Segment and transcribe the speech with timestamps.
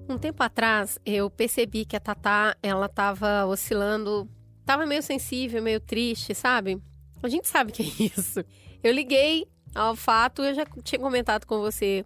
[0.09, 4.29] Um tempo atrás, eu percebi que a Tatá, ela tava oscilando,
[4.65, 6.83] tava meio sensível, meio triste, sabe?
[7.23, 7.87] A gente sabe que é
[8.19, 8.45] isso.
[8.83, 12.05] Eu liguei ao fato, eu já tinha comentado com você,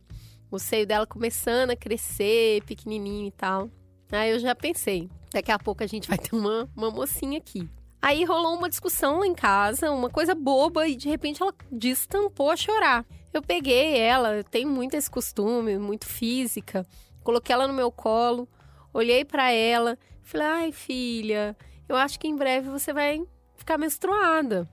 [0.51, 3.71] o seio dela começando a crescer, pequenininho e tal.
[4.11, 7.69] Aí eu já pensei, daqui a pouco a gente vai ter uma, uma mocinha aqui.
[8.03, 12.51] Aí rolou uma discussão lá em casa, uma coisa boba, e de repente ela destampou
[12.51, 13.07] a chorar.
[13.33, 16.85] Eu peguei ela, eu tenho muito esse costume, muito física.
[17.23, 18.49] Coloquei ela no meu colo,
[18.93, 21.57] olhei para ela, falei: "Ai, filha,
[21.89, 23.23] eu acho que em breve você vai
[23.55, 24.69] ficar menstruada".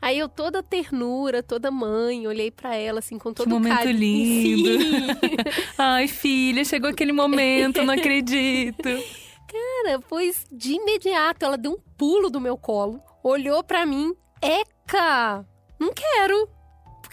[0.00, 3.96] Aí eu toda ternura, toda mãe, olhei para ela assim com todo que momento carinho.
[3.98, 4.78] lindo.
[5.78, 8.82] Ai, filha, chegou aquele momento, não acredito.
[9.48, 15.46] Cara, pois de imediato ela deu um pulo do meu colo, olhou para mim, Eca,
[15.78, 16.48] não quero.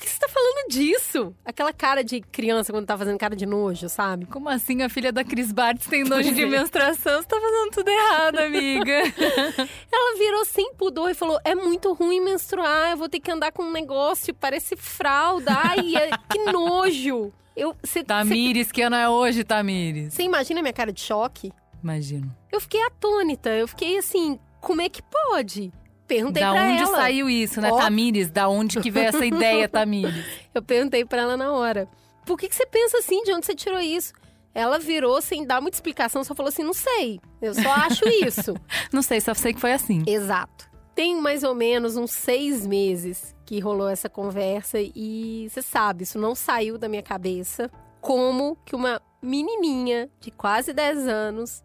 [0.03, 1.33] Que você tá falando disso?
[1.45, 4.25] Aquela cara de criança quando tá fazendo cara de nojo, sabe?
[4.25, 7.21] Como assim a filha da Cris Bartz tem nojo de menstruação?
[7.21, 8.91] Você tá fazendo tudo errado, amiga.
[9.89, 13.53] Ela virou sem pudor e falou: é muito ruim menstruar, eu vou ter que andar
[13.53, 15.53] com um negócio, parece fralda.
[15.55, 17.31] Ai, é- que nojo.
[17.55, 20.13] Eu, cê, Tamires, que ano é hoje, Tamires?
[20.13, 21.49] Você imagina a minha cara de choque?
[21.81, 22.35] Imagino.
[22.51, 25.71] Eu fiquei atônita, eu fiquei assim, como é que pode?
[26.07, 26.95] Perguntei Da pra onde ela.
[26.97, 27.77] saiu isso, né, Ó.
[27.77, 28.29] Tamires?
[28.29, 30.25] Da onde que veio essa ideia, Tamires?
[30.53, 31.87] Eu perguntei pra ela na hora.
[32.25, 33.23] Por que, que você pensa assim?
[33.23, 34.13] De onde você tirou isso?
[34.53, 37.19] Ela virou sem dar muita explicação, só falou assim: não sei.
[37.41, 38.53] Eu só acho isso.
[38.93, 40.03] Não sei, só sei que foi assim.
[40.05, 40.69] Exato.
[40.93, 46.19] Tem mais ou menos uns seis meses que rolou essa conversa e você sabe, isso
[46.19, 47.69] não saiu da minha cabeça.
[47.99, 51.63] Como que uma menininha de quase 10 anos,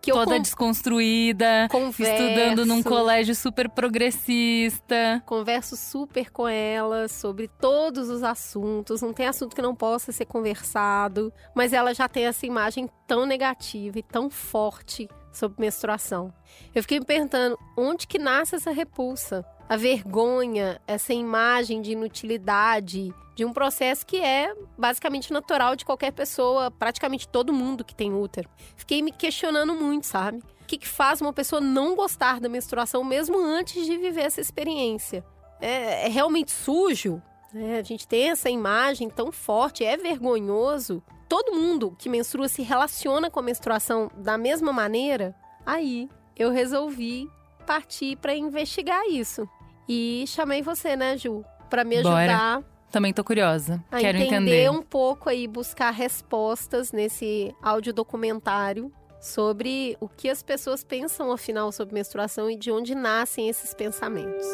[0.00, 5.22] que Toda con- desconstruída, converso, estudando num colégio super progressista.
[5.26, 10.24] converso super com ela sobre todos os assuntos, não tem assunto que não possa ser
[10.26, 16.32] conversado, mas ela já tem essa imagem tão negativa e tão forte sobre menstruação.
[16.74, 23.14] Eu fiquei me perguntando onde que nasce essa repulsa, a vergonha, essa imagem de inutilidade
[23.36, 28.12] de um processo que é basicamente natural de qualquer pessoa, praticamente todo mundo que tem
[28.12, 28.50] útero.
[28.74, 30.38] Fiquei me questionando muito, sabe?
[30.38, 34.40] O que, que faz uma pessoa não gostar da menstruação mesmo antes de viver essa
[34.40, 35.24] experiência?
[35.60, 37.22] É, é realmente sujo?
[37.54, 37.78] né?
[37.78, 41.00] a gente tem essa imagem tão forte, é vergonhoso.
[41.28, 45.32] Todo mundo que menstrua se relaciona com a menstruação da mesma maneira.
[45.64, 47.30] Aí eu resolvi
[47.64, 49.48] partir para investigar isso.
[49.92, 51.44] E chamei você, né, Ju?
[51.68, 52.16] Para me Bora.
[52.20, 52.62] ajudar
[52.92, 53.82] Também tô curiosa.
[53.90, 54.36] a Quero entender
[54.66, 54.70] entender.
[54.70, 61.94] um pouco aí, buscar respostas nesse audiodocumentário sobre o que as pessoas pensam, afinal, sobre
[61.94, 64.46] menstruação e de onde nascem esses pensamentos.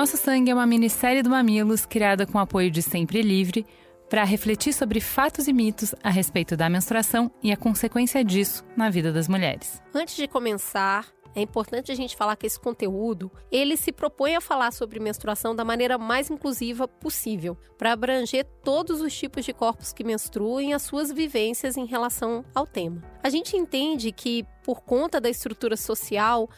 [0.00, 3.66] Nosso Sangue é uma minissérie do Mamilos criada com apoio de Sempre Livre
[4.08, 8.88] para refletir sobre fatos e mitos a respeito da menstruação e a consequência disso na
[8.88, 9.78] vida das mulheres.
[9.94, 14.40] Antes de começar, é importante a gente falar que esse conteúdo, ele se propõe a
[14.40, 19.92] falar sobre menstruação da maneira mais inclusiva possível, para abranger todos os tipos de corpos
[19.92, 23.02] que menstruam e as suas vivências em relação ao tema.
[23.22, 26.48] A gente entende que, por conta da estrutura social,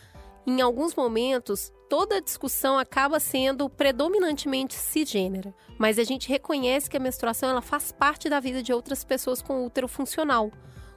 [0.47, 6.97] em alguns momentos, toda a discussão acaba sendo predominantemente cisgênera, mas a gente reconhece que
[6.97, 10.50] a menstruação ela faz parte da vida de outras pessoas com útero funcional,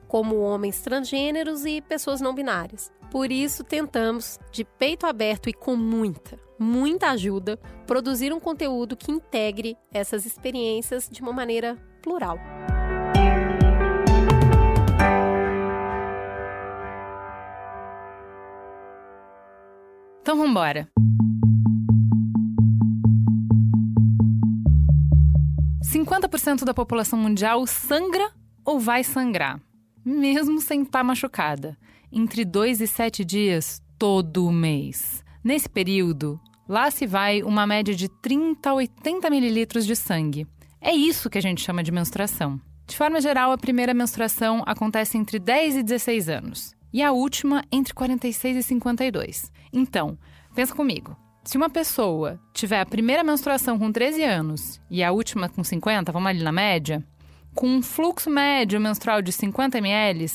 [0.07, 2.91] como homens transgêneros e pessoas não binárias.
[3.11, 9.11] Por isso, tentamos, de peito aberto e com muita, muita ajuda, produzir um conteúdo que
[9.11, 12.39] integre essas experiências de uma maneira plural.
[20.25, 20.89] Então vambora!
[25.83, 28.31] 50% da população mundial sangra
[28.65, 29.61] ou vai sangrar,
[30.03, 31.77] mesmo sem estar machucada,
[32.11, 35.23] entre 2 e 7 dias todo mês.
[35.43, 40.47] Nesse período, lá se vai uma média de 30 a 80 mililitros de sangue.
[40.81, 42.59] É isso que a gente chama de menstruação.
[42.87, 47.63] De forma geral, a primeira menstruação acontece entre 10 e 16 anos e a última
[47.71, 49.51] entre 46 e 52.
[49.71, 50.17] Então,
[50.53, 51.15] pensa comigo.
[51.43, 56.11] Se uma pessoa tiver a primeira menstruação com 13 anos e a última com 50,
[56.11, 57.05] vamos ali na média,
[57.53, 60.25] com um fluxo médio menstrual de 50 ml,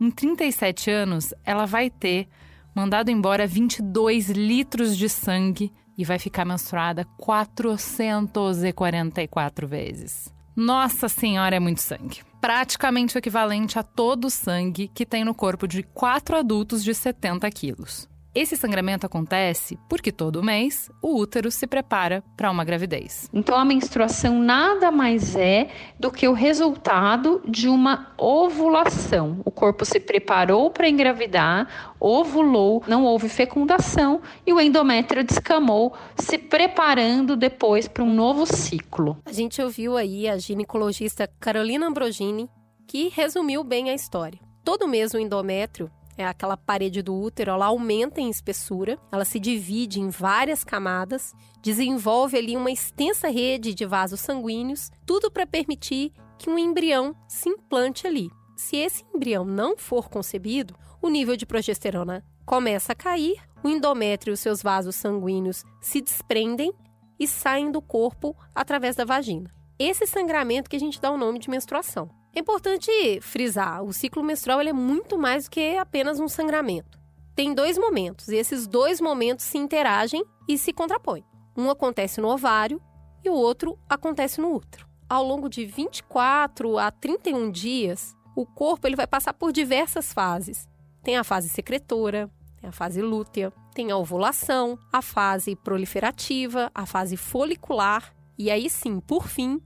[0.00, 2.26] em 37 anos ela vai ter
[2.74, 10.30] mandado embora 22 litros de sangue e vai ficar menstruada 444 vezes.
[10.54, 12.20] Nossa Senhora, é muito sangue.
[12.46, 16.94] Praticamente o equivalente a todo o sangue que tem no corpo de quatro adultos de
[16.94, 18.08] 70 quilos.
[18.36, 23.30] Esse sangramento acontece porque todo mês o útero se prepara para uma gravidez.
[23.32, 29.40] Então a menstruação nada mais é do que o resultado de uma ovulação.
[29.42, 36.36] O corpo se preparou para engravidar, ovulou, não houve fecundação e o endométrio descamou, se
[36.36, 39.16] preparando depois para um novo ciclo.
[39.24, 42.50] A gente ouviu aí a ginecologista Carolina Ambrogini,
[42.86, 44.38] que resumiu bem a história.
[44.62, 49.38] Todo mês o endométrio é aquela parede do útero, ela aumenta em espessura, ela se
[49.38, 56.12] divide em várias camadas, desenvolve ali uma extensa rede de vasos sanguíneos, tudo para permitir
[56.38, 58.30] que um embrião se implante ali.
[58.56, 64.34] Se esse embrião não for concebido, o nível de progesterona começa a cair, o endométrio
[64.34, 66.72] e seus vasos sanguíneos se desprendem
[67.18, 69.50] e saem do corpo através da vagina.
[69.78, 72.08] Esse sangramento que a gente dá o nome de menstruação.
[72.36, 72.90] É importante
[73.22, 77.00] frisar, o ciclo menstrual é muito mais do que apenas um sangramento.
[77.34, 81.24] Tem dois momentos, e esses dois momentos se interagem e se contrapõem.
[81.56, 82.78] Um acontece no ovário
[83.24, 84.86] e o outro acontece no útero.
[85.08, 90.68] Ao longo de 24 a 31 dias, o corpo ele vai passar por diversas fases.
[91.02, 92.30] Tem a fase secretora,
[92.60, 98.68] tem a fase lútea, tem a ovulação, a fase proliferativa, a fase folicular e aí
[98.68, 99.58] sim, por fim,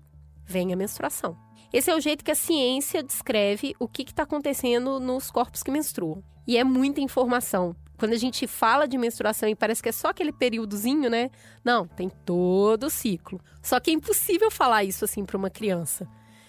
[0.44, 1.49] vem a menstruação.
[1.72, 5.70] Esse é o jeito que a ciência descreve o que está acontecendo nos corpos que
[5.70, 6.22] menstruam.
[6.46, 7.76] E é muita informação.
[7.96, 11.30] Quando a gente fala de menstruação e parece que é só aquele períodozinho, né?
[11.64, 13.40] Não, tem todo o ciclo.
[13.62, 16.08] Só que é impossível falar isso assim para uma criança.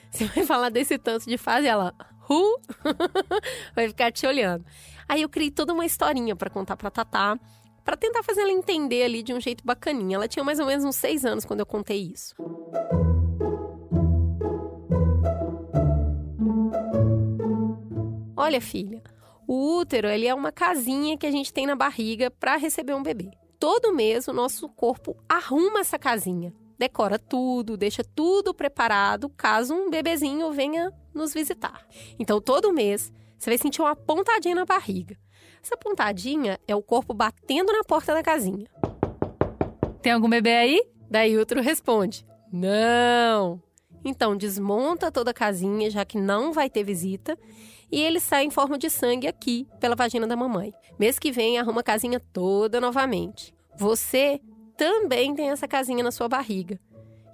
[0.09, 1.93] Você vai falar desse tanto de fase, ela,
[2.29, 2.61] uh,
[3.75, 4.65] vai ficar te olhando.
[5.07, 7.37] Aí eu criei toda uma historinha para contar para Tatá,
[7.83, 10.15] para tentar fazer ela entender ali de um jeito bacaninha.
[10.15, 12.33] Ela tinha mais ou menos uns seis anos quando eu contei isso.
[18.41, 19.03] Olha, filha,
[19.47, 23.03] o útero ele é uma casinha que a gente tem na barriga para receber um
[23.03, 23.29] bebê.
[23.59, 29.91] Todo mês o nosso corpo arruma essa casinha, decora tudo, deixa tudo preparado caso um
[29.91, 31.85] bebezinho venha nos visitar.
[32.17, 35.15] Então todo mês você vai sentir uma pontadinha na barriga.
[35.63, 38.65] Essa pontadinha é o corpo batendo na porta da casinha.
[40.01, 40.83] Tem algum bebê aí?
[41.11, 43.61] Daí o útero responde: Não.
[44.03, 47.37] Então desmonta toda a casinha, já que não vai ter visita,
[47.91, 50.73] e ele sai em forma de sangue aqui, pela vagina da mamãe.
[50.97, 53.53] Mês que vem, arruma a casinha toda novamente.
[53.77, 54.39] Você
[54.77, 56.79] também tem essa casinha na sua barriga.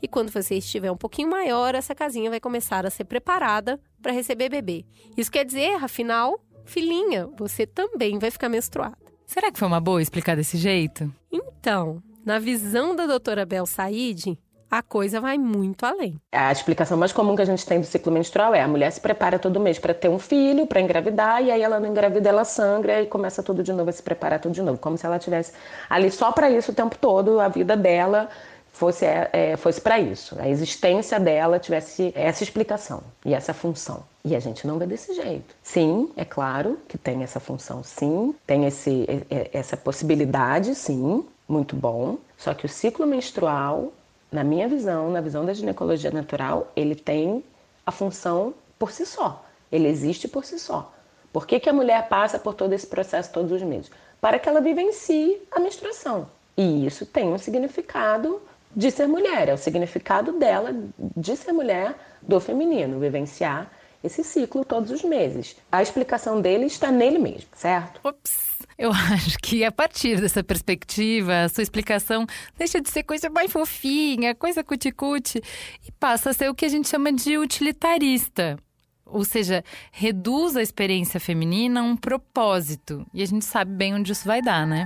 [0.02, 4.12] E quando você estiver um pouquinho maior, essa casinha vai começar a ser preparada para
[4.12, 4.86] receber bebê.
[5.16, 8.98] Isso quer dizer, afinal, filhinha, você também vai ficar menstruada.
[9.26, 11.14] Será que foi uma boa explicar desse jeito?
[11.32, 14.38] Então, na visão da doutora Bel Said,
[14.70, 16.20] a coisa vai muito além.
[16.32, 19.00] A explicação mais comum que a gente tem do ciclo menstrual é a mulher se
[19.00, 22.44] prepara todo mês para ter um filho, para engravidar, e aí ela não engravida, ela
[22.44, 25.20] sangra e começa tudo de novo a se preparar tudo de novo, como se ela
[25.20, 25.54] tivesse
[25.90, 28.30] ali só para isso o tempo todo, a vida dela
[28.78, 34.04] fosse, é, fosse para isso, a existência dela tivesse essa explicação e essa função.
[34.24, 35.56] E a gente não vê desse jeito.
[35.64, 39.08] Sim, é claro que tem essa função, sim, tem esse,
[39.54, 42.18] essa possibilidade, sim, muito bom.
[42.38, 43.94] Só que o ciclo menstrual
[44.32, 47.44] na minha visão, na visão da ginecologia natural, ele tem
[47.86, 49.46] a função por si só.
[49.72, 50.92] Ele existe por si só.
[51.32, 53.92] Por que, que a mulher passa por todo esse processo todos os meses?
[54.20, 56.28] Para que ela vivencie a menstruação.
[56.58, 58.42] E isso tem um significado
[58.76, 63.72] de ser mulher, é o significado dela de ser mulher do feminino, vivenciar
[64.04, 65.56] esse ciclo todos os meses.
[65.72, 68.00] A explicação dele está nele mesmo, certo?
[68.04, 68.58] Ops!
[68.78, 72.26] Eu acho que a partir dessa perspectiva, a sua explicação
[72.58, 75.42] deixa de ser coisa mais fofinha, coisa cuticute,
[75.88, 78.58] e passa a ser o que a gente chama de utilitarista.
[79.06, 83.06] Ou seja, reduz a experiência feminina a um propósito.
[83.14, 84.86] E a gente sabe bem onde isso vai dar, né?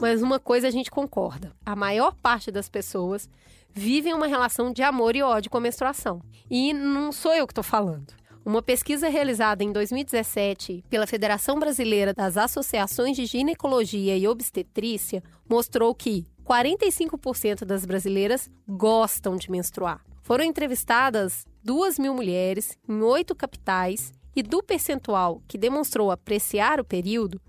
[0.00, 3.28] Mas uma coisa a gente concorda: a maior parte das pessoas
[3.72, 6.20] vivem uma relação de amor e ódio com a menstruação.
[6.50, 8.12] E não sou eu que estou falando.
[8.44, 15.94] Uma pesquisa realizada em 2017 pela Federação Brasileira das Associações de Ginecologia e Obstetrícia mostrou
[15.94, 20.00] que 45% das brasileiras gostam de menstruar.
[20.22, 26.84] Foram entrevistadas 2 mil mulheres em oito capitais e do percentual que demonstrou apreciar o
[26.84, 27.40] período,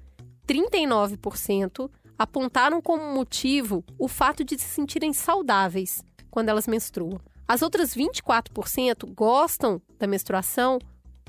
[0.45, 1.89] 39%
[2.19, 7.19] apontaram como motivo o fato de se sentirem saudáveis quando elas menstruam.
[7.47, 10.77] As outras 24% gostam da menstruação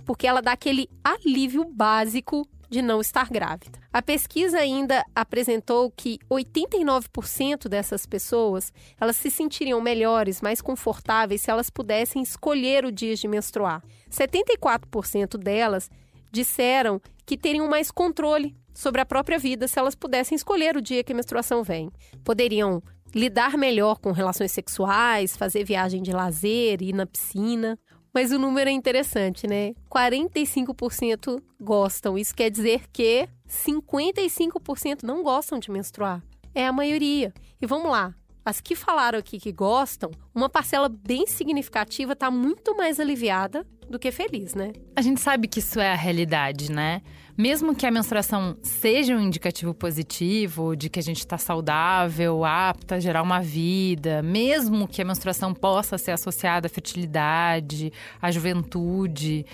[0.05, 3.79] porque ela dá aquele alívio básico de não estar grávida.
[3.93, 11.51] A pesquisa ainda apresentou que 89% dessas pessoas, elas se sentiriam melhores, mais confortáveis se
[11.51, 13.83] elas pudessem escolher o dia de menstruar.
[14.11, 15.91] 74% delas
[16.31, 21.05] disseram que teriam mais controle sobre a própria vida se elas pudessem escolher o dia
[21.05, 21.89] que a menstruação vem.
[22.25, 22.83] Poderiam
[23.15, 27.79] lidar melhor com relações sexuais, fazer viagem de lazer, ir na piscina.
[28.13, 29.75] Mas o número é interessante, né?
[29.89, 32.19] 45% gostam.
[32.19, 36.21] Isso quer dizer que 55% não gostam de menstruar.
[36.53, 37.33] É a maioria.
[37.63, 38.13] E vamos lá.
[38.45, 43.99] As que falaram aqui que gostam, uma parcela bem significativa está muito mais aliviada do
[43.99, 44.73] que feliz, né?
[44.95, 47.03] A gente sabe que isso é a realidade, né?
[47.37, 52.97] Mesmo que a menstruação seja um indicativo positivo de que a gente está saudável, apta
[52.97, 59.45] a gerar uma vida, mesmo que a menstruação possa ser associada à fertilidade, à juventude,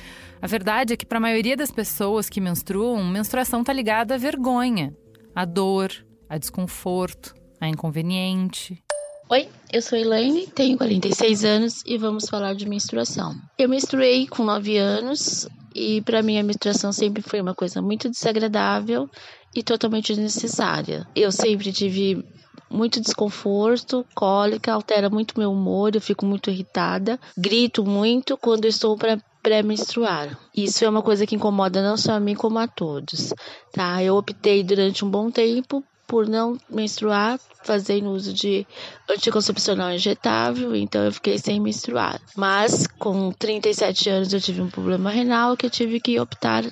[0.41, 4.19] a verdade é que para a maioria das pessoas que menstruam, menstruação está ligada à
[4.19, 4.95] vergonha,
[5.35, 5.91] à dor,
[6.29, 7.35] a desconforto,
[7.67, 8.83] a inconveniente.
[9.29, 13.35] Oi, eu sou Elaine, tenho 46 anos e vamos falar de menstruação.
[13.59, 18.09] Eu menstruei com 9 anos e para mim a menstruação sempre foi uma coisa muito
[18.09, 19.11] desagradável
[19.55, 21.07] e totalmente desnecessária.
[21.15, 22.25] Eu sempre tive
[22.71, 28.97] muito desconforto, cólica, altera muito meu humor, eu fico muito irritada, grito muito quando estou
[28.97, 30.39] para pré-menstruar.
[30.57, 33.33] Isso é uma coisa que incomoda não só a mim como a todos,
[33.73, 34.03] tá?
[34.03, 38.67] Eu optei durante um bom tempo por não menstruar, fazendo uso de
[39.11, 42.21] anticoncepcional injetável, então eu fiquei sem menstruar.
[42.37, 46.65] Mas com 37 anos eu tive um problema renal que eu tive que optar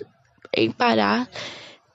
[0.56, 1.28] em parar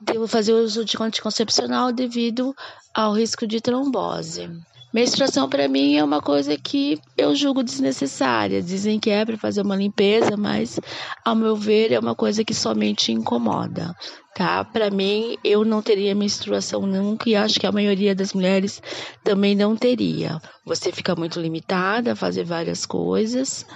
[0.01, 2.55] de fazer uso de anticoncepcional devido
[2.93, 4.50] ao risco de trombose.
[4.91, 8.60] Menstruação para mim é uma coisa que eu julgo desnecessária.
[8.60, 10.79] Dizem que é para fazer uma limpeza, mas
[11.24, 13.96] ao meu ver é uma coisa que somente incomoda,
[14.34, 14.65] tá?
[14.65, 18.81] Para mim eu não teria menstruação nunca e acho que a maioria das mulheres
[19.24, 20.41] também não teria.
[20.65, 23.67] Você fica muito limitada a fazer várias coisas,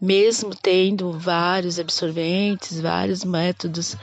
[0.00, 3.96] mesmo tendo vários absorventes, vários métodos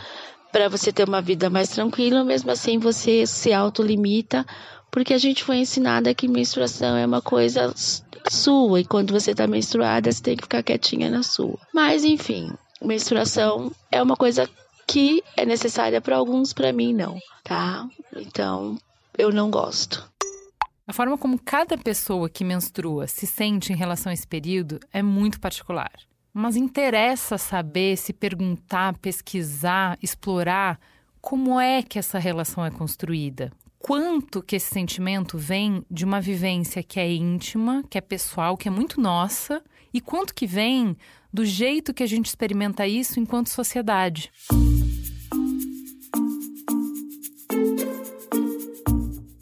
[0.51, 4.45] para você ter uma vida mais tranquila, mesmo assim você se autolimita
[4.91, 7.73] porque a gente foi ensinada que menstruação é uma coisa
[8.29, 11.57] sua e quando você está menstruada você tem que ficar quietinha na sua.
[11.73, 14.49] Mas enfim, menstruação é uma coisa
[14.85, 17.87] que é necessária para alguns, para mim não, tá?
[18.15, 18.77] Então
[19.17, 20.11] eu não gosto.
[20.85, 25.01] A forma como cada pessoa que menstrua se sente em relação a esse período é
[25.01, 25.91] muito particular.
[26.33, 30.79] Mas interessa saber, se perguntar, pesquisar, explorar
[31.21, 36.83] como é que essa relação é construída quanto que esse sentimento vem de uma vivência
[36.83, 40.95] que é íntima, que é pessoal, que é muito nossa, e quanto que vem
[41.33, 44.31] do jeito que a gente experimenta isso enquanto sociedade.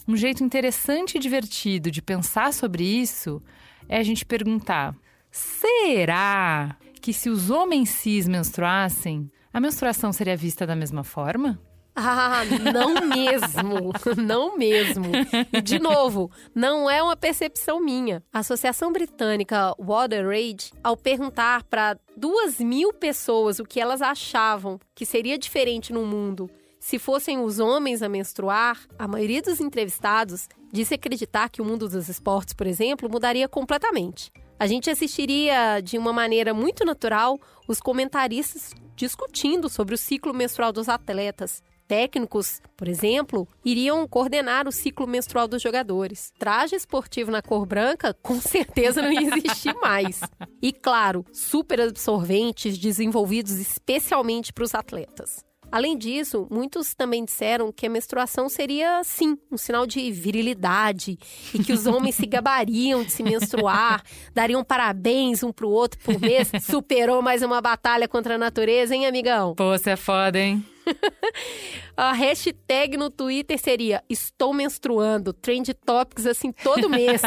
[0.08, 3.42] Um jeito interessante e divertido de pensar sobre isso
[3.88, 4.96] é a gente perguntar:
[5.30, 11.60] será que se os homens cis menstruassem, a menstruação seria vista da mesma forma?
[12.02, 15.06] Ah, não mesmo, não mesmo.
[15.52, 18.24] E, de novo, não é uma percepção minha.
[18.32, 24.80] A Associação Britânica Water Age, ao perguntar para duas mil pessoas o que elas achavam
[24.96, 30.48] que seria diferente no mundo se fossem os homens a menstruar, a maioria dos entrevistados
[30.72, 34.32] disse acreditar que o mundo dos esportes, por exemplo, mudaria completamente.
[34.58, 37.38] A gente assistiria de uma maneira muito natural
[37.68, 44.72] os comentaristas discutindo sobre o ciclo menstrual dos atletas, Técnicos, por exemplo, iriam coordenar o
[44.72, 46.32] ciclo menstrual dos jogadores.
[46.38, 50.20] Traje esportivo na cor branca, com certeza não ia existir mais.
[50.62, 55.44] E claro, super absorventes desenvolvidos especialmente para os atletas.
[55.72, 61.18] Além disso, muitos também disseram que a menstruação seria, sim, um sinal de virilidade
[61.54, 66.20] e que os homens se gabariam de se menstruar, dariam parabéns um pro outro por
[66.20, 66.52] mês.
[66.62, 69.54] Superou mais uma batalha contra a natureza, hein, amigão?
[69.56, 70.66] Pô, você é foda, hein?
[71.96, 77.22] a hashtag no Twitter seria Estou menstruando, trend topics assim todo mês.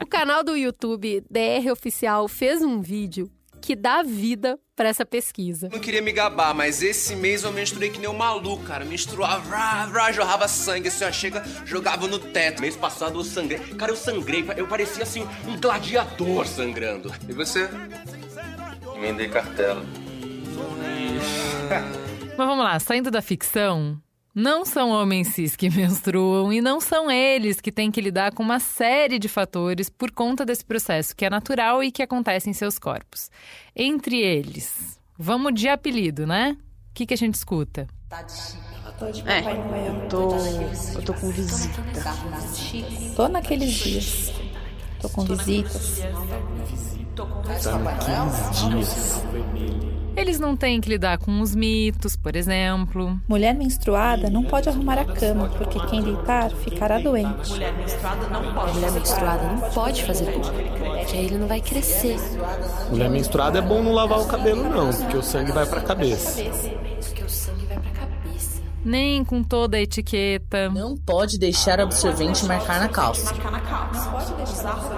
[0.00, 3.28] o canal do YouTube DR Oficial fez um vídeo
[3.60, 5.68] que dá vida para essa pesquisa.
[5.72, 8.84] Não queria me gabar, mas esse mês eu menstruei que nem um maluco, cara.
[8.84, 12.60] Menstruava, rá, rá, jorrava sangue, assim, ó, chega, jogava no teto.
[12.60, 13.58] Mês passado eu sangrei.
[13.76, 17.12] Cara, eu sangrei, eu parecia assim um gladiador sangrando.
[17.28, 17.68] E você?
[18.94, 19.84] Emendei cartela.
[22.36, 24.00] Mas vamos lá, saindo da ficção,
[24.36, 28.42] não são homens cis que menstruam e não são eles que têm que lidar com
[28.42, 32.52] uma série de fatores por conta desse processo que é natural e que acontece em
[32.52, 33.30] seus corpos.
[33.74, 36.54] Entre eles, vamos de apelido, né?
[36.90, 37.88] O que, que a gente escuta?
[39.26, 40.36] É, tô,
[40.94, 41.82] eu tô com visita.
[43.16, 44.32] Tô naqueles dias.
[45.00, 46.00] Tô com visitas.
[47.62, 50.05] Tá naqueles dias.
[50.16, 53.20] Eles não têm que lidar com os mitos, por exemplo.
[53.28, 57.50] Mulher menstruada não pode arrumar a cama, porque quem deitar ficará doente.
[57.50, 58.72] Mulher menstruada não pode.
[58.72, 62.16] Mulher menstruada não pode fazer tudo, porque aí ele não vai crescer.
[62.90, 66.42] Mulher menstruada é bom não lavar o cabelo, não, porque o sangue vai pra cabeça.
[66.42, 68.62] Porque o sangue vai pra cabeça.
[68.82, 70.70] Nem com toda a etiqueta.
[70.70, 73.34] Não pode deixar absorvente marcar na calça.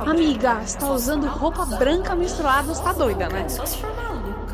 [0.06, 3.46] Amiga, você tá usando roupa branca menstruada, você tá doida, né?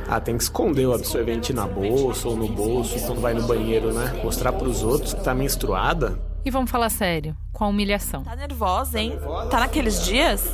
[0.08, 3.92] Ah, tem que esconder o absorvente na bolsa ou no bolso quando vai no banheiro,
[3.92, 4.20] né?
[4.22, 6.18] Mostrar pros outros que tá menstruada.
[6.44, 8.22] E vamos falar sério, com a humilhação.
[8.22, 9.18] Tá nervosa, hein?
[9.50, 10.52] Tá naqueles dias?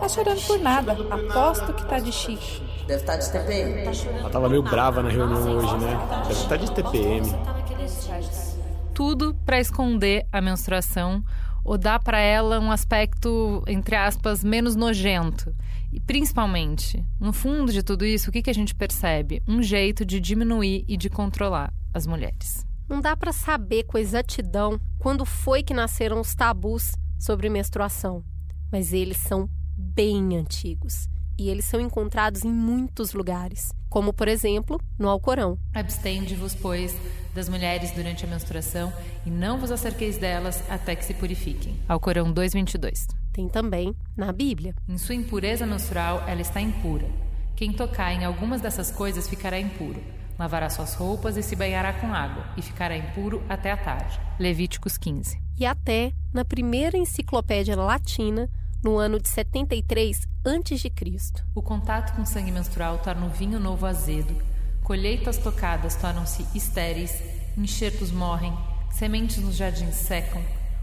[0.00, 0.92] Tá chorando por nada.
[0.92, 2.60] Aposto que tá de chique.
[2.88, 3.82] Deve estar de TPM.
[4.18, 5.98] Ela tava meio brava na reunião hoje, né?
[6.26, 7.34] Deve estar de TPM.
[8.94, 11.22] Tudo pra esconder a menstruação
[11.64, 15.54] ou dar pra ela um aspecto, entre aspas, menos nojento.
[15.92, 19.42] E principalmente, no fundo de tudo isso, o que, que a gente percebe?
[19.46, 22.66] Um jeito de diminuir e de controlar as mulheres.
[22.88, 28.24] Não dá para saber com exatidão quando foi que nasceram os tabus sobre menstruação,
[28.70, 34.80] mas eles são bem antigos e eles são encontrados em muitos lugares, como por exemplo
[34.98, 35.58] no Alcorão.
[35.72, 36.96] Abstende-vos, pois,
[37.34, 38.92] das mulheres durante a menstruação
[39.24, 41.76] e não vos acerqueis delas até que se purifiquem.
[41.88, 43.06] Alcorão 2:22.
[43.46, 44.74] Também na Bíblia.
[44.88, 47.06] Em sua impureza menstrual, ela está impura.
[47.54, 50.02] Quem tocar em algumas dessas coisas ficará impuro.
[50.38, 54.18] Lavará suas roupas e se banhará com água, e ficará impuro até a tarde.
[54.38, 55.38] Levíticos 15.
[55.58, 58.48] E até na primeira enciclopédia latina,
[58.82, 60.92] no ano de 73 a.C.
[61.54, 64.34] O contato com sangue menstrual torna o vinho novo azedo,
[64.84, 67.20] colheitas tocadas tornam-se estéreis,
[67.56, 68.56] enxertos morrem,
[68.92, 70.42] sementes nos jardins secam,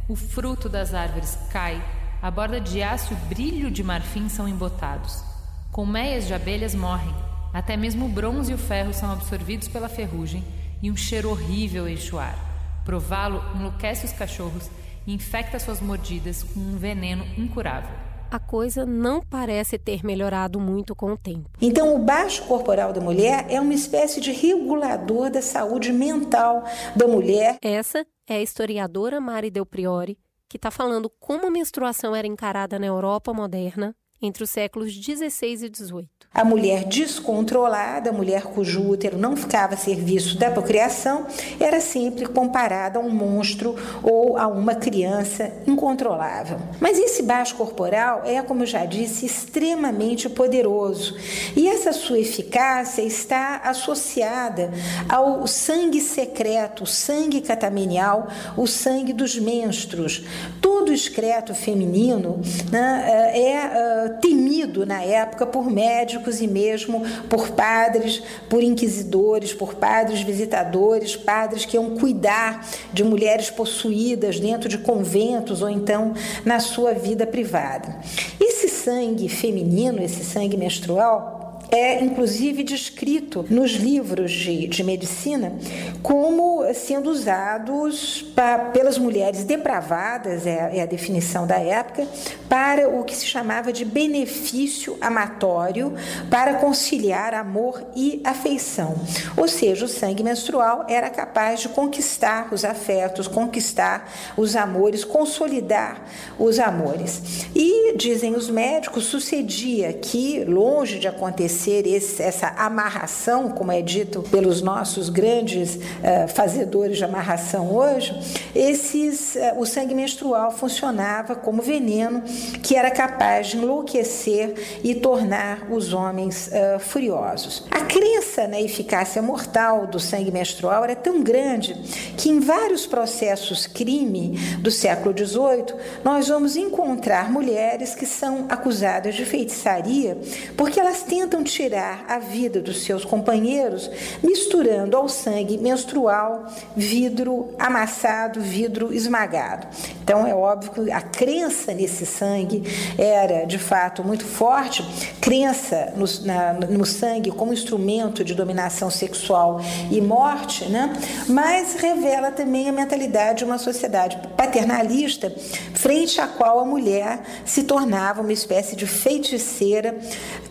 [0.10, 1.82] o fruto das árvores cai,
[2.26, 5.24] a borda de aço e o brilho de marfim são embotados.
[5.72, 7.14] Colmeias de abelhas morrem,
[7.54, 10.44] até mesmo o bronze e o ferro são absorvidos pela ferrugem
[10.82, 12.36] e um cheiro horrível enche o ar.
[12.84, 14.72] Prová-lo enlouquece os cachorros
[15.06, 17.96] e infecta suas mordidas com um veneno incurável.
[18.32, 21.48] A coisa não parece ter melhorado muito com o tempo.
[21.62, 26.64] Então, o baixo corporal da mulher é uma espécie de regulador da saúde mental
[26.96, 27.60] da mulher.
[27.62, 30.18] Essa é a historiadora Mari Del Priori,
[30.56, 35.64] que está falando como a menstruação era encarada na Europa moderna entre os séculos 16
[35.64, 36.08] e 18.
[36.34, 41.26] A mulher descontrolada, a mulher cujo útero não ficava a serviço da procriação,
[41.60, 46.58] era sempre comparada a um monstro ou a uma criança incontrolável.
[46.82, 51.16] Mas esse baixo corporal é, como eu já disse, extremamente poderoso.
[51.56, 54.74] E essa sua eficácia está associada
[55.08, 60.26] ao sangue secreto, o sangue catamenial, o sangue dos menstruos.
[60.60, 68.64] Todo excreto feminino né, é temido na época por médicos e mesmo por padres, por
[68.64, 75.70] inquisidores, por padres visitadores, padres que iam cuidar de mulheres possuídas dentro de conventos ou
[75.70, 76.14] então
[76.44, 78.00] na sua vida privada.
[78.40, 85.58] Esse sangue feminino, esse sangue menstrual, é inclusive descrito nos livros de, de medicina
[86.02, 88.26] como sendo usados
[88.74, 92.08] pelas mulheres depravadas, é, é, a definição da época,
[92.48, 95.94] para o que se chamava de benefício amatório
[96.30, 98.96] para conciliar amor e afeição.
[99.36, 106.04] Ou seja, o sangue menstrual era capaz de conquistar os afetos, conquistar os amores, consolidar
[106.38, 107.48] os amores.
[107.56, 114.22] E, dizem os médicos, sucedia que, longe de acontecer esse, essa amarração, como é dito
[114.24, 118.18] pelos nossos grandes uh, fazedores de amarração hoje,
[118.54, 122.22] esses, uh, o sangue menstrual funcionava como veneno
[122.62, 127.66] que era capaz de enlouquecer e tornar os homens uh, furiosos.
[127.72, 131.74] A crença na eficácia mortal do sangue menstrual era tão grande
[132.18, 139.16] que em vários processos crime do século XVIII nós vamos encontrar mulheres que são acusadas
[139.16, 140.18] de feitiçaria
[140.58, 143.90] porque elas tentam tirar a vida dos seus companheiros,
[144.24, 146.46] misturando ao sangue menstrual
[146.76, 149.68] vidro amassado, vidro esmagado.
[150.04, 152.64] Então é óbvio que a crença nesse sangue
[152.98, 154.86] era de fato muito forte,
[155.20, 159.60] crença no, na, no sangue como instrumento de dominação sexual
[159.92, 160.94] e morte, né?
[161.28, 165.34] mas revela também a mentalidade de uma sociedade paternalista
[165.74, 169.98] frente à qual a mulher se tornava uma espécie de feiticeira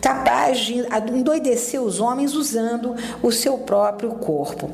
[0.01, 4.71] capaz de endoidecer os homens usando o seu próprio corpo.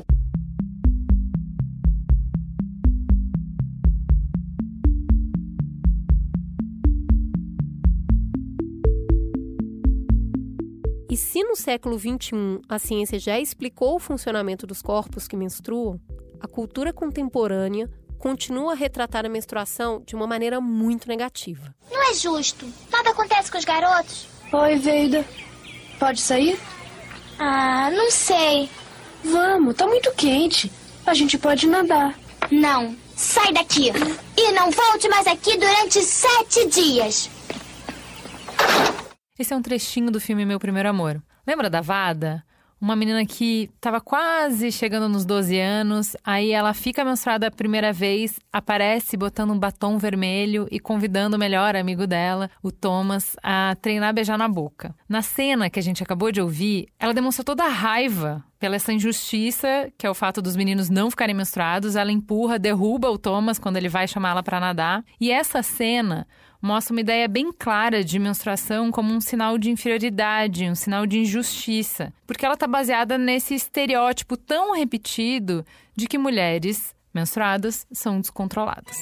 [11.10, 16.00] E se no século XXI a ciência já explicou o funcionamento dos corpos que menstruam,
[16.40, 21.74] a cultura contemporânea continua a retratar a menstruação de uma maneira muito negativa.
[21.90, 22.66] Não é justo.
[22.90, 24.26] Nada acontece com os garotos.
[24.52, 25.22] Oi, Veida.
[26.02, 26.58] Pode sair?
[27.38, 28.68] Ah, não sei.
[29.22, 30.68] Vamos, tá muito quente.
[31.06, 32.18] A gente pode nadar.
[32.50, 32.96] Não.
[33.14, 33.92] Sai daqui.
[34.36, 37.30] E não volte mais aqui durante sete dias.
[39.38, 41.22] Esse é um trechinho do filme Meu Primeiro Amor.
[41.46, 42.44] Lembra da Vada?
[42.82, 47.92] Uma menina que estava quase chegando nos 12 anos, aí ela fica menstruada a primeira
[47.92, 53.76] vez, aparece botando um batom vermelho e convidando o melhor amigo dela, o Thomas, a
[53.80, 54.92] treinar a beijar na boca.
[55.08, 58.92] Na cena que a gente acabou de ouvir, ela demonstra toda a raiva pela essa
[58.92, 61.94] injustiça, que é o fato dos meninos não ficarem menstruados.
[61.94, 65.04] Ela empurra, derruba o Thomas quando ele vai chamá-la para nadar.
[65.20, 66.26] E essa cena
[66.62, 71.18] mostra uma ideia bem clara de menstruação como um sinal de inferioridade, um sinal de
[71.18, 78.96] injustiça, porque ela está baseada nesse estereótipo tão repetido de que mulheres menstruadas são descontroladas.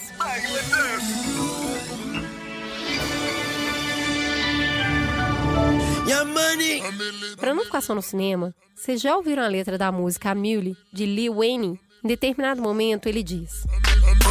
[7.37, 11.05] Para não ficar só no cinema, vocês já ouviram a letra da música Amelie, de
[11.05, 11.79] Lee Wayne?
[12.03, 13.65] Em determinado momento ele diz: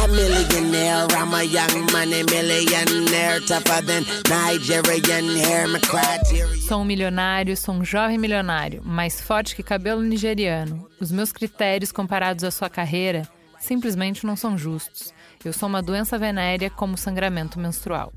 [0.02, 6.46] A millionaire, I'm a young money millionaire, tougher than Nigerian hair, my criteria.
[6.66, 10.88] Sou um milionário, sou um jovem milionário, mais forte que cabelo nigeriano.
[11.00, 13.28] Os meus critérios comparados à sua carreira
[13.58, 15.12] simplesmente não são justos.
[15.44, 18.12] Eu sou uma doença venérea como sangramento menstrual.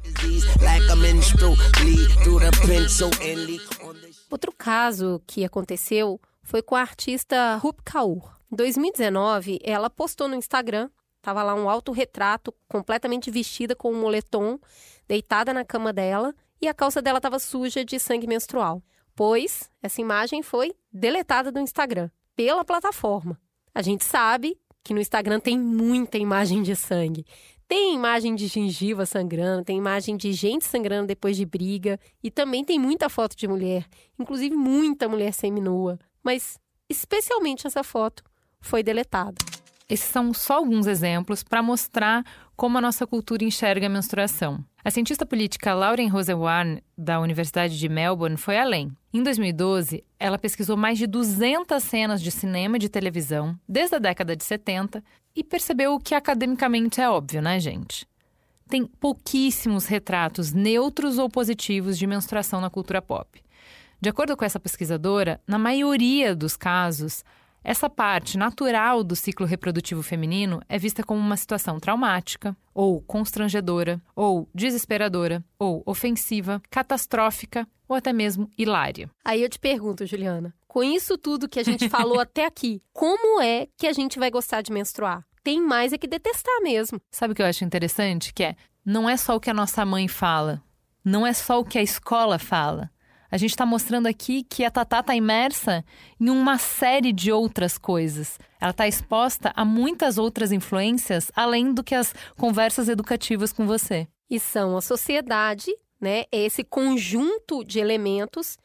[4.29, 8.33] Outro caso que aconteceu foi com a artista Rup Kaur.
[8.51, 10.89] Em 2019, ela postou no Instagram,
[11.23, 14.59] tava lá um autorretrato completamente vestida com um moletom,
[15.07, 18.83] deitada na cama dela, e a calça dela estava suja de sangue menstrual.
[19.15, 23.39] Pois essa imagem foi deletada do Instagram pela plataforma.
[23.73, 27.25] A gente sabe que no Instagram tem muita imagem de sangue.
[27.67, 32.65] Tem imagem de gengiva sangrando, tem imagem de gente sangrando depois de briga e também
[32.65, 33.87] tem muita foto de mulher,
[34.19, 35.97] inclusive muita mulher seminua.
[36.21, 36.59] Mas
[36.89, 38.23] especialmente essa foto
[38.59, 39.37] foi deletada.
[39.89, 42.23] Esses são só alguns exemplos para mostrar
[42.55, 44.63] como a nossa cultura enxerga a menstruação.
[44.83, 48.91] A cientista política Lauren Rosewarne, da Universidade de Melbourne, foi além.
[49.13, 53.99] Em 2012, ela pesquisou mais de 200 cenas de cinema e de televisão, desde a
[53.99, 55.03] década de 70,
[55.35, 58.07] e percebeu o que academicamente é óbvio, né, gente?
[58.67, 63.41] Tem pouquíssimos retratos neutros ou positivos de menstruação na cultura pop.
[64.01, 67.23] De acordo com essa pesquisadora, na maioria dos casos,
[67.63, 74.01] essa parte natural do ciclo reprodutivo feminino é vista como uma situação traumática, ou constrangedora,
[74.15, 79.09] ou desesperadora, ou ofensiva, catastrófica ou até mesmo hilária.
[79.23, 83.41] Aí eu te pergunto, Juliana, com isso tudo que a gente falou até aqui, como
[83.41, 85.25] é que a gente vai gostar de menstruar?
[85.43, 86.99] Tem mais é que detestar mesmo.
[87.11, 88.33] Sabe o que eu acho interessante?
[88.33, 90.61] Que é, não é só o que a nossa mãe fala,
[91.03, 92.89] não é só o que a escola fala.
[93.33, 95.83] A gente está mostrando aqui que a Tatá está imersa
[96.21, 98.37] em uma série de outras coisas.
[98.61, 104.07] Ela está exposta a muitas outras influências, além do que as conversas educativas com você.
[104.29, 106.25] E são a sociedade, né?
[106.31, 108.55] Esse conjunto de elementos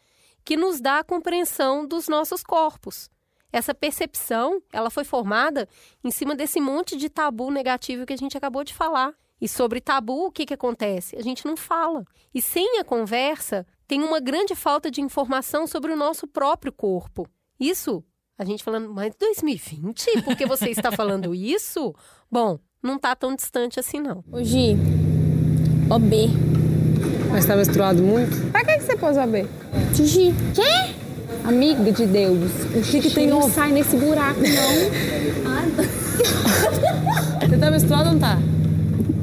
[0.45, 3.09] que nos dá a compreensão dos nossos corpos.
[3.51, 5.67] Essa percepção, ela foi formada
[6.05, 9.15] em cima desse monte de tabu negativo que a gente acabou de falar.
[9.41, 11.17] E sobre tabu, o que, que acontece?
[11.17, 12.05] A gente não fala.
[12.35, 17.27] E sem a conversa, tem uma grande falta de informação sobre o nosso próprio corpo.
[17.59, 18.05] Isso,
[18.39, 20.23] a gente falando, mas 2020?
[20.23, 21.95] Por que você está falando isso?
[22.31, 24.23] Bom, não está tão distante assim, não.
[24.31, 24.77] Ô, Gi,
[25.91, 26.29] OB.
[27.31, 28.53] Mas está menstruado muito?
[28.53, 29.49] Pra que, que você pôs OB?
[29.95, 30.35] Xixi.
[30.55, 30.95] Quê?
[31.45, 35.49] Amiga de Deus, o xixi tem não sai nesse buraco, não.
[37.49, 38.39] Você tá menstruado ou não tá?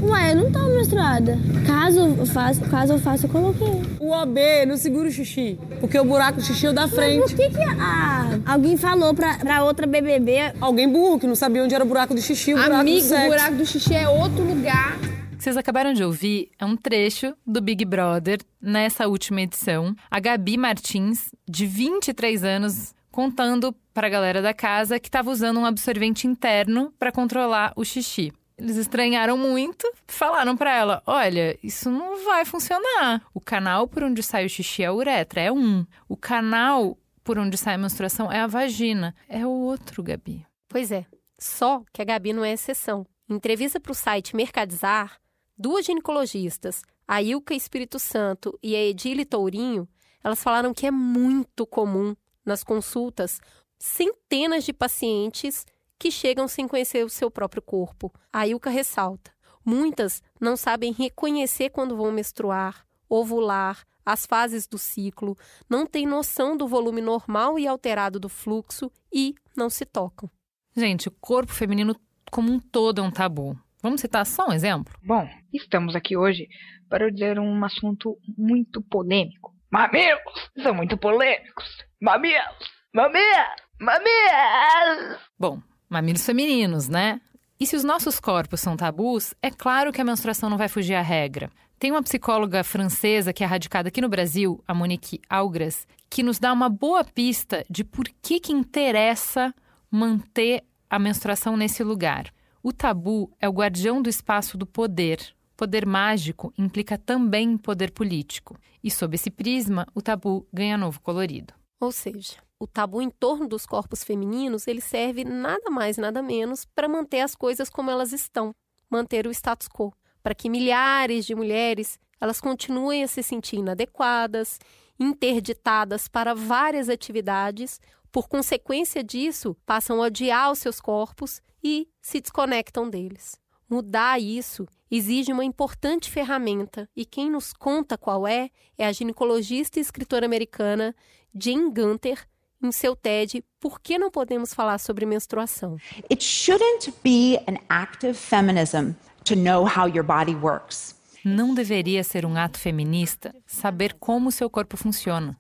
[0.02, 1.38] Ué, eu não tô menstruada.
[1.66, 3.82] Caso eu faça, caso eu faça, eu coloquei.
[4.00, 7.20] O OB não segura o xixi, porque o buraco do xixi é o da frente.
[7.22, 8.40] Mas por que que a...
[8.46, 10.54] alguém falou pra, pra outra BBB...
[10.62, 13.04] Alguém burro que não sabia onde era o buraco do xixi, o buraco Amigo, do
[13.04, 13.26] sexo.
[13.26, 14.98] o buraco do xixi é outro lugar.
[15.40, 19.96] vocês acabaram de ouvir é um trecho do Big Brother nessa última edição.
[20.10, 25.60] A Gabi Martins, de 23 anos, contando para a galera da casa que estava usando
[25.60, 28.32] um absorvente interno para controlar o xixi.
[28.58, 33.22] Eles estranharam muito, falaram para ela: olha, isso não vai funcionar.
[33.34, 35.86] O canal por onde sai o xixi é a uretra, é um.
[36.08, 40.46] O canal por onde sai a menstruação é a vagina, é o outro, Gabi.
[40.70, 41.06] Pois é,
[41.40, 43.06] só que a Gabi não é exceção.
[43.28, 45.20] Em entrevista para o site Mercadizar,
[45.58, 49.88] duas ginecologistas, a Ilka Espírito Santo e a Edile Tourinho,
[50.24, 52.16] elas falaram que é muito comum
[52.46, 53.40] nas consultas
[53.78, 55.66] centenas de pacientes
[56.00, 58.12] que chegam sem conhecer o seu próprio corpo.
[58.32, 59.32] A Ilka ressalta:
[59.64, 65.36] muitas não sabem reconhecer quando vão menstruar, ovular, as fases do ciclo,
[65.68, 70.30] não têm noção do volume normal e alterado do fluxo e não se tocam.
[70.76, 71.96] Gente, o corpo feminino
[72.30, 73.58] como um todo é um tabu.
[73.82, 74.94] Vamos citar só um exemplo?
[75.04, 76.48] Bom, estamos aqui hoje
[76.90, 79.56] para dizer um assunto muito polêmico.
[79.72, 81.66] Mamilos são muito polêmicos.
[82.02, 85.20] Mamilos, mamilos, mamilos.
[85.38, 87.20] Bom, mamilos femininos, né?
[87.60, 90.96] E se os nossos corpos são tabus, é claro que a menstruação não vai fugir
[90.96, 91.50] à regra.
[91.80, 96.40] Tem uma psicóloga francesa que é radicada aqui no Brasil, a Monique Algras, que nos
[96.40, 99.54] dá uma boa pista de por que, que interessa
[99.90, 102.34] manter a menstruação nesse lugar.
[102.64, 105.20] O tabu é o guardião do espaço do poder.
[105.56, 108.58] Poder mágico implica também poder político.
[108.84, 111.54] E sob esse prisma, o tabu ganha novo colorido.
[111.80, 116.66] Ou seja, o tabu em torno dos corpos femininos, ele serve nada mais nada menos
[116.66, 118.56] para manter as coisas como elas estão,
[118.90, 124.60] manter o status quo, para que milhares de mulheres elas continuem a se sentir inadequadas,
[125.00, 127.80] interditadas para várias atividades,
[128.12, 133.38] por consequência disso, passam a odiar os seus corpos e se desconectam deles.
[133.70, 139.80] Mudar isso exige uma importante ferramenta e quem nos conta qual é é a ginecologista
[139.80, 140.96] e escritora americana
[141.34, 142.26] Jane Gunter
[142.62, 145.78] em seu TED Por que não podemos falar sobre menstruação?
[146.12, 148.92] It shouldn't be an act of feminism
[149.24, 150.96] to know how your body works.
[151.24, 155.36] Não deveria ser um ato feminista saber como o seu corpo funciona.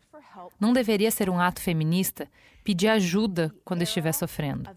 [0.59, 2.27] Não deveria ser um ato feminista
[2.63, 4.69] pedir ajuda quando estiver sofrendo.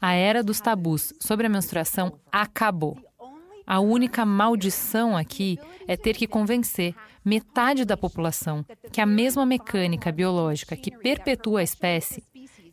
[0.00, 2.96] A era dos tabus sobre a menstruação acabou.
[3.66, 10.12] A única maldição aqui é ter que convencer metade da população que a mesma mecânica
[10.12, 12.22] biológica que perpetua a espécie,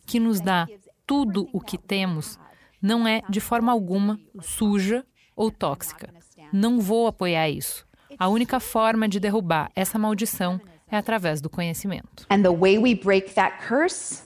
[0.04, 0.68] que nos dá
[1.06, 2.38] tudo o que temos,
[2.80, 6.12] não é de forma alguma suja ou tóxica.
[6.52, 7.86] Não vou apoiar isso.
[8.18, 12.26] A única forma de derrubar essa maldição é através do conhecimento.
[12.28, 14.24] And the way we break that curse,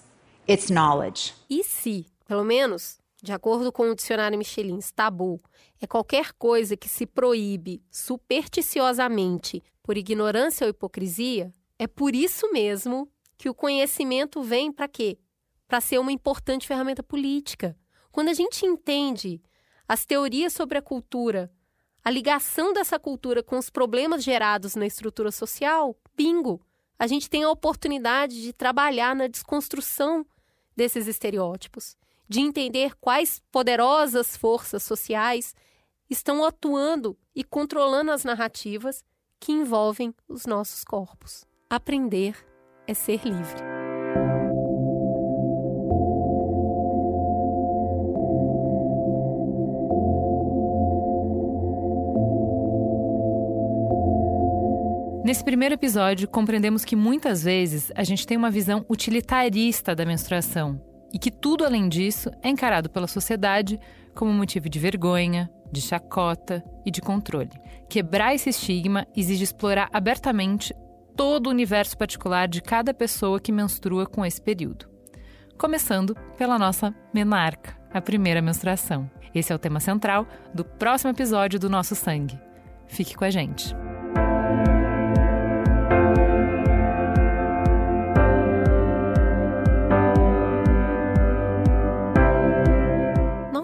[0.49, 1.33] it's knowledge.
[1.49, 5.43] E se, pelo menos, de acordo com o dicionário Michelin, tabu
[5.81, 13.11] é qualquer coisa que se proíbe supersticiosamente por ignorância ou hipocrisia, é por isso mesmo
[13.37, 15.19] que o conhecimento vem para quê?
[15.67, 17.77] Para ser uma importante ferramenta política.
[18.13, 19.43] Quando a gente entende
[19.89, 21.51] as teorias sobre a cultura,
[22.05, 26.65] a ligação dessa cultura com os problemas gerados na estrutura social, bingo!
[26.97, 30.25] A gente tem a oportunidade de trabalhar na desconstrução
[30.77, 31.97] desses estereótipos,
[32.29, 35.55] de entender quais poderosas forças sociais
[36.09, 39.05] estão atuando e controlando as narrativas
[39.41, 41.45] que envolvem os nossos corpos.
[41.69, 42.37] Aprender
[42.87, 43.61] é ser livre.
[55.25, 60.81] Nesse primeiro episódio, compreendemos que muitas vezes a gente tem uma visão utilitarista da menstruação
[61.13, 63.79] e que tudo além disso é encarado pela sociedade
[64.15, 67.51] como motivo de vergonha, de chacota e de controle.
[67.89, 70.75] Quebrar esse estigma exige explorar abertamente
[71.17, 74.89] todo o universo particular de cada pessoa que menstrua com esse período.
[75.57, 79.11] Começando pela nossa menarca, a primeira menstruação.
[79.35, 82.39] Esse é o tema central do próximo episódio do Nosso Sangue.
[82.87, 83.86] Fique com a gente.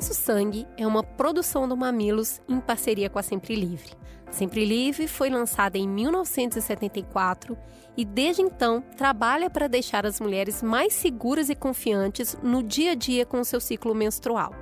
[0.03, 3.93] Nosso Sangue é uma produção do Mamilos em parceria com a Sempre Livre.
[4.33, 7.57] Sempre Livre foi lançada em 1974
[7.97, 12.95] e desde então trabalha para deixar as mulheres mais seguras e confiantes no dia a
[12.97, 14.53] dia com o seu ciclo menstrual.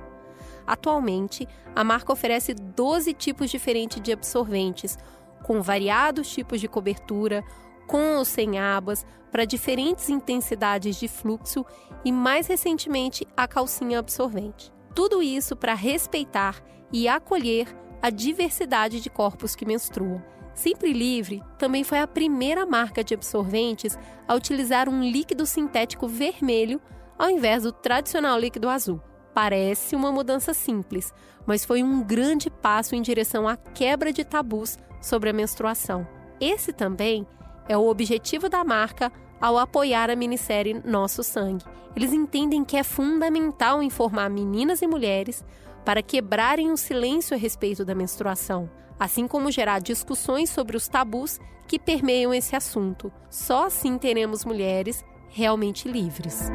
[0.67, 4.95] Atualmente, a marca oferece 12 tipos diferentes de absorventes,
[5.41, 7.43] com variados tipos de cobertura,
[7.87, 11.65] com ou sem abas, para diferentes intensidades de fluxo
[12.05, 14.71] e, mais recentemente, a calcinha absorvente.
[14.93, 17.67] Tudo isso para respeitar e acolher
[18.01, 20.21] a diversidade de corpos que menstruam.
[20.53, 26.81] Sempre Livre também foi a primeira marca de absorventes a utilizar um líquido sintético vermelho
[27.17, 29.01] ao invés do tradicional líquido azul.
[29.33, 31.13] Parece uma mudança simples,
[31.45, 36.05] mas foi um grande passo em direção à quebra de tabus sobre a menstruação.
[36.39, 37.25] Esse também
[37.69, 41.65] é o objetivo da marca ao apoiar a minissérie Nosso Sangue.
[41.95, 45.43] Eles entendem que é fundamental informar meninas e mulheres
[45.83, 51.39] para quebrarem o silêncio a respeito da menstruação, assim como gerar discussões sobre os tabus
[51.67, 53.11] que permeiam esse assunto.
[53.29, 56.49] Só assim teremos mulheres realmente livres.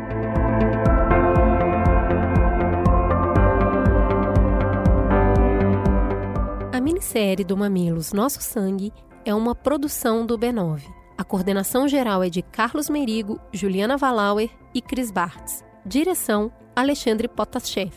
[6.73, 8.93] A minissérie do Mamilos Nosso Sangue
[9.25, 10.96] é uma produção do B9.
[11.19, 15.65] A coordenação geral é de Carlos Merigo, Juliana Valauer e Cris Bartz.
[15.85, 17.95] Direção: Alexandre Potashev.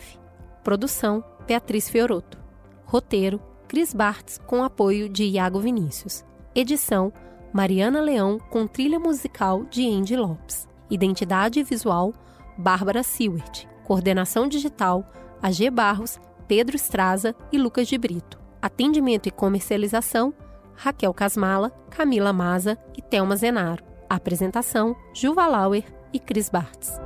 [0.64, 2.38] Produção: Beatriz Fioroto.
[2.86, 6.24] Roteiro: Cris Bartz com apoio de Iago Vinícius.
[6.54, 7.12] Edição:
[7.52, 10.66] Mariana Leão com trilha musical de Andy Lopes.
[10.90, 12.14] Identidade visual:
[12.56, 13.68] Bárbara Seward.
[13.84, 15.04] Coordenação digital:
[15.42, 18.40] AG Barros, Pedro Estraza e Lucas de Brito.
[18.62, 20.32] Atendimento e comercialização:
[20.74, 23.84] Raquel Casmala, Camila Maza e Thelma Zenaro.
[24.08, 27.00] Apresentação: Juva Lauer e Cris Bartz.